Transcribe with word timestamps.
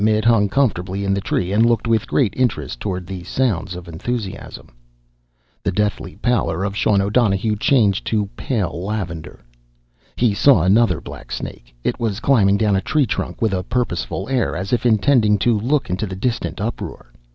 It 0.07 0.25
hung 0.25 0.49
comfortably 0.49 1.05
in 1.05 1.13
the 1.13 1.21
tree 1.21 1.51
and 1.51 1.63
looked 1.63 1.87
with 1.87 2.07
great 2.07 2.33
interest 2.35 2.79
toward 2.79 3.05
the 3.05 3.23
sounds 3.23 3.75
of 3.75 3.87
enthusiasm. 3.87 4.69
The 5.61 5.71
deathly 5.71 6.15
pallor 6.15 6.63
of 6.63 6.75
Sean 6.75 7.03
O'Donohue 7.03 7.55
changed 7.55 8.07
to 8.07 8.25
pale 8.35 8.83
lavender. 8.83 9.41
He 10.15 10.33
saw 10.33 10.63
another 10.63 11.01
black 11.01 11.31
snake. 11.31 11.75
It 11.83 11.99
was 11.99 12.19
climbing 12.19 12.57
down 12.57 12.75
a 12.75 12.81
tree 12.81 13.05
trunk 13.05 13.43
with 13.43 13.53
a 13.53 13.61
purposeful 13.61 14.27
air, 14.27 14.55
as 14.55 14.73
if 14.73 14.87
intending 14.87 15.37
to 15.37 15.59
look 15.59 15.87
into 15.87 16.07
the 16.07 16.15
distant 16.15 16.59
uproar. 16.59 17.13